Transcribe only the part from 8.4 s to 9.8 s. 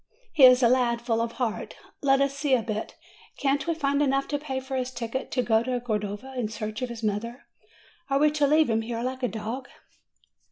leave him here like a dog?"